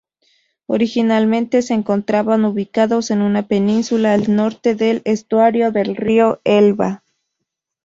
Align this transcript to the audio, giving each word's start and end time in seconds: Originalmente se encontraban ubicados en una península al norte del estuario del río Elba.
Originalmente 0.65 1.61
se 1.61 1.75
encontraban 1.75 2.43
ubicados 2.43 3.11
en 3.11 3.21
una 3.21 3.45
península 3.47 4.13
al 4.15 4.35
norte 4.35 4.73
del 4.73 5.03
estuario 5.05 5.71
del 5.71 5.95
río 5.95 6.41
Elba. 6.43 7.03